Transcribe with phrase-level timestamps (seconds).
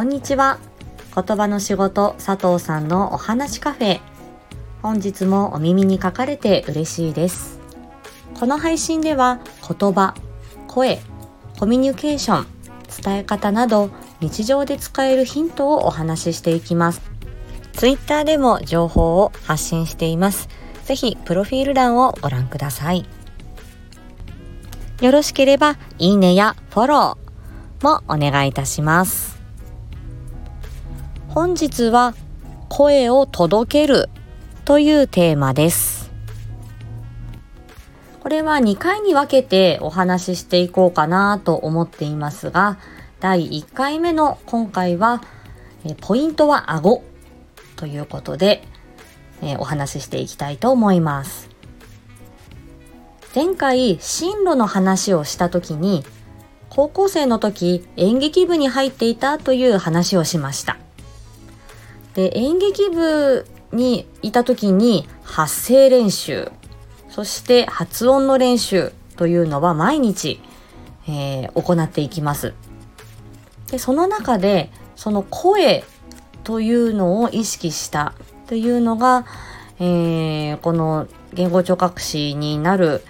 [0.00, 0.58] こんにちは。
[1.14, 4.00] 言葉の仕事佐藤さんのお話カフェ。
[4.80, 7.60] 本日もお耳に書かれて嬉しいです。
[8.38, 10.14] この配信では言葉、
[10.68, 11.00] 声、
[11.58, 12.46] コミュニケーション、
[13.02, 13.90] 伝え方など
[14.20, 17.02] 日常で使えるヒントをお話ししていきます。
[17.74, 20.48] Twitter でも情報を発信しています。
[20.86, 23.04] ぜひプロフィール欄をご覧ください。
[25.02, 29.39] よろしければいいねやフォローもお願いいたします。
[31.32, 32.14] 本日は
[32.68, 34.10] 声を届ける
[34.64, 36.10] というテーマです。
[38.18, 42.78] これは2回に分けてお話ししていこうかなと思っていますが、
[43.20, 45.22] 第1回目の今回は、
[46.00, 47.04] ポイントは顎
[47.76, 48.64] ということで、
[49.40, 51.48] えお話ししていきたいと思います。
[53.32, 56.04] 前回進路の話をした時に
[56.70, 60.79] 高校生の時演劇部に入っていたという話をしました。
[62.14, 66.50] で演劇部にいた時に発声練習
[67.08, 70.40] そして発音の練習というのは毎日、
[71.08, 72.54] えー、行っていきます。
[73.70, 75.84] でその中でその声
[76.44, 78.14] というのを意識した
[78.46, 79.26] というのが、
[79.78, 83.02] えー、この言語聴覚士になる、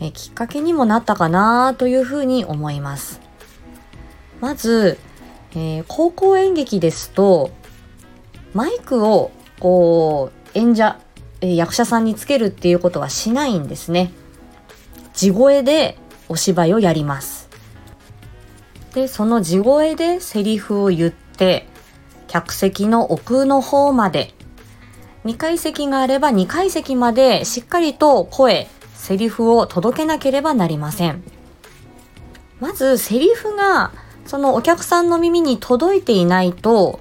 [0.00, 3.20] えー、きっかけにもなったかなというふうに思います。
[4.40, 4.98] まず、
[5.52, 7.50] えー、高校演劇ですと
[8.54, 10.98] マイクをこう演者、
[11.40, 14.12] 役者さんにつけるっていうことはしないんですね。
[15.14, 15.98] 地声で
[16.28, 17.48] お芝居をやります。
[18.94, 21.68] で、その地声でセリフを言って、
[22.26, 24.34] 客席の奥の方まで、
[25.24, 31.22] 2階席があれば2階席までしっかりと声、セリフを届けなければなりません。
[32.60, 33.92] まずセリフが
[34.26, 37.00] そのお客さんの耳に届いていないと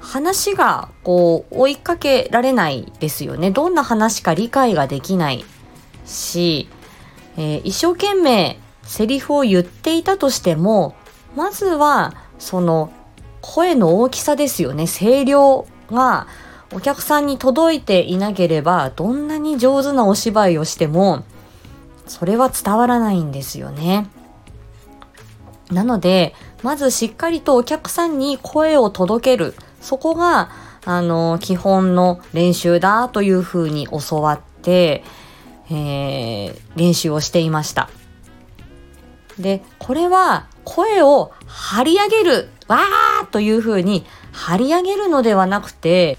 [0.00, 3.50] 話がこう追いかけられないですよね。
[3.50, 5.44] どんな話か理解ができない
[6.06, 6.68] し、
[7.36, 10.94] えー、一生懸命セリフを言っていたとしても、
[11.36, 12.92] まずはその
[13.40, 14.86] 声の大きさですよね。
[14.86, 16.26] 声量が
[16.72, 21.24] お客さんに届いていなければ、どんなに上手なお芝居をしても、
[22.06, 24.08] それは伝わらないんですよね。
[25.70, 29.54] なので、まずしっかりとお客さんに声を届ける。
[29.88, 30.50] そこが、
[30.84, 35.02] あの、基本の練習だというふうに教わって、
[35.70, 37.88] えー、練習をしていました。
[39.38, 46.18] で、これは声を張り上げる、わーというふうに張り上げるのではなくて、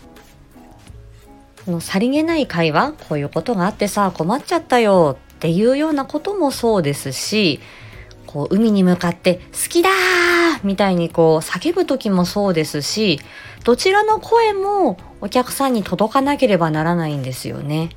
[1.68, 7.60] のさりげない会話、こういうことがあってさ、困っちゃったよっていうようなこともそうですし、
[8.30, 13.20] こう海に向かって好きだーみたいにこう叫ぶ時もそうですし、
[13.64, 17.90] どちらの声もお客さんに届かなければならないんですよね。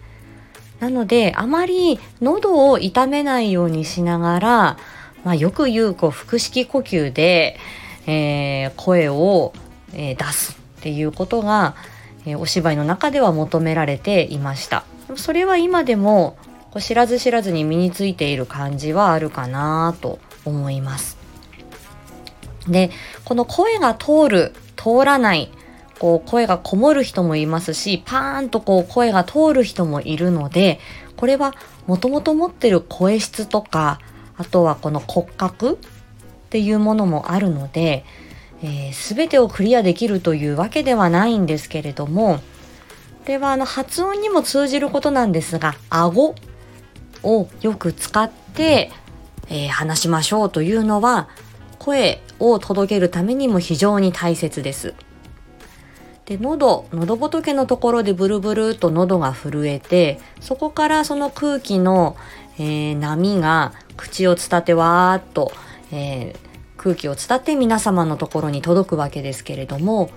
[0.81, 4.79] なので、あまり喉を痛めないようにしながら、
[5.23, 7.59] まあ、よく言うこう腹式呼吸で、
[8.07, 9.53] えー、声を、
[9.93, 11.77] えー、出すっていうことが、
[12.25, 14.85] えー、お芝居の中では求められていました。
[15.15, 16.39] それは今でも
[16.73, 21.19] こう知らず知らずに身についている感じはあるかなと思います。
[22.67, 22.91] で、
[23.25, 25.51] この声が通る、通らない、
[25.99, 30.81] こう声がこもる人もいますし、パーンとこう声が通る人もいるので、
[31.17, 31.55] これは
[31.87, 34.01] もともと持ってる声質とか、
[34.37, 35.77] あとはこの骨格っ
[36.49, 38.05] ていうものもあるので、
[38.63, 46.35] えー、てをクリアできるというわけではないんですけれども、これはあの発音にも通じることなんですが、顎
[47.23, 48.91] をよく使って、
[49.49, 51.29] えー、話しましょうというのは、
[51.79, 54.95] 声を届けるためにも非常に大切です。
[56.27, 62.17] で、喉、喉仏のところでブルブルと喉が震えて、そこからその空気の、
[62.59, 65.53] えー、波が口を伝ってわーっと、
[65.91, 66.37] えー、
[66.77, 70.11] 空気を伝って皆様のところに届くわけですけれども、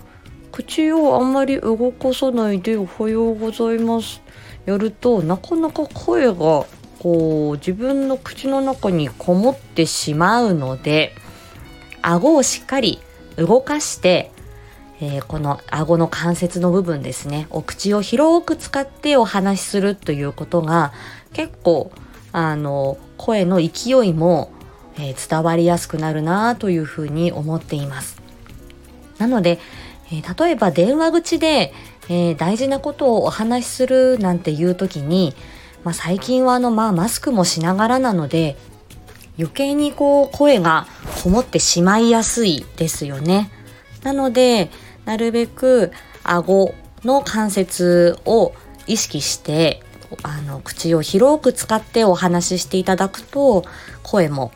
[0.55, 4.21] 口をあんまり動かさないでおはようございます
[4.65, 6.65] やるとなかなか声が
[7.05, 11.13] こう自分の口の中にこもってしまうので
[12.01, 12.99] 顎をしっかり
[13.35, 14.31] 動かして
[15.01, 20.93] えー、この顎の関節の部分ですね、お口を広く使ってお話しするということが
[21.33, 21.91] 結構
[22.31, 24.53] あの声の勢いも、
[24.95, 28.21] えー、伝わりやすくなるなというふうに思っています。
[29.17, 29.59] なので、
[30.13, 31.73] えー、例えば電話口で、
[32.07, 35.35] え、大事なことをお話しするなんていう時に、
[35.85, 38.57] まあ、最近はあの、まあ、マスクもしながらなので
[39.37, 40.87] 余計にこう声が
[41.23, 43.51] こもってしまいやすいですよね。
[44.03, 44.69] なので、
[45.05, 45.91] なるべく
[46.23, 46.73] 顎
[47.03, 48.53] の関節を
[48.87, 49.81] 意識して、
[50.23, 53.65] あの、口を広く使ってお話ししていただくと、
[54.03, 54.51] 声も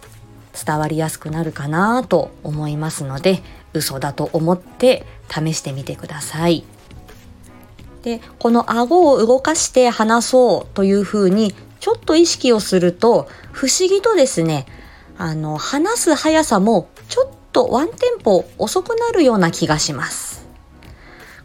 [0.53, 3.41] 伝わりやすくなるかなと思いますので、
[3.73, 6.63] 嘘だと思って試してみてください。
[8.03, 14.65] で、この顎を動かして話そうというふうにちょっと意識をすると、不思議とですね、
[15.17, 20.45] あの、話す速さもちょっとワンテンポ遅くなるような気がします。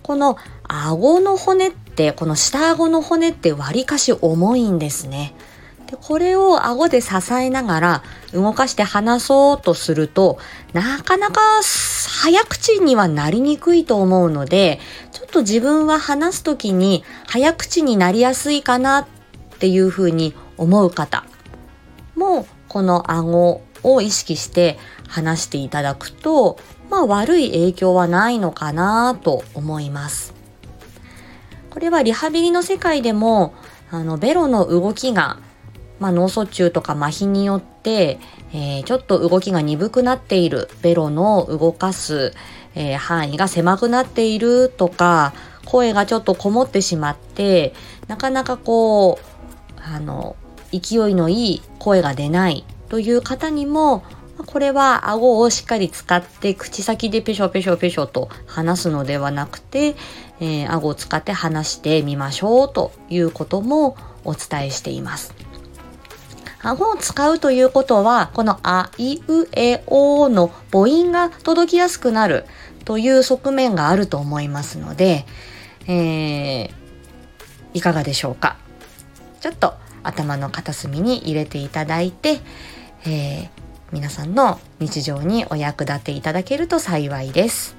[0.03, 0.37] この
[0.69, 5.35] 顎の骨って、この下顎の骨って割かし重いんですね。
[5.97, 8.03] これを顎で支えながら
[8.33, 10.39] 動かして話そうとすると、
[10.73, 14.81] なかなか早口にはなりにくいと思うので、
[15.13, 19.07] ちょっと自分は話すときに早口になりやすいかなっ
[19.59, 21.25] ていうふうに思う方
[22.15, 26.59] も、この顎を意識して話していただくと、
[26.91, 30.35] まあ悪い影響はないのかなと思います。
[31.71, 33.55] これはリハビリの世界でも、
[33.91, 35.39] あの、ベロの動きが
[36.01, 38.19] まあ、脳卒中とか麻痺によって、
[38.53, 42.33] えー、ちょっと動きが鈍くなっているベロの動かす、
[42.75, 47.75] えー、範囲が狭くなっているとか声がちょっとこもってしまって
[48.09, 50.37] なかなかこうあの
[50.73, 54.05] 勢いのいい声が出ないという方にも
[54.47, 59.95] これは顎をしっかり使って口先でペショペショペショと話すのではなくて、
[60.41, 65.54] えー、顎を使って話してみましょうということもお伝えしています。
[66.65, 72.47] 顎を使うということは、このあいうえおの母音が届きやすくなる
[72.87, 75.27] という側面があると思いますので、
[75.87, 76.71] えー、
[77.75, 78.57] いかがでしょうか。
[79.41, 82.41] ちょっと頭の片隅に入れていただいて、
[83.05, 83.49] えー、
[83.93, 87.77] 皆さんの日常にお役立ていただけると幸いです。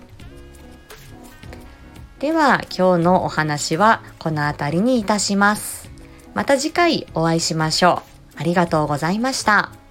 [2.20, 5.90] では今日のお話はこの辺りにいたします。
[6.36, 8.15] また次回お会いしましょう。
[8.36, 9.85] ありがとうございました。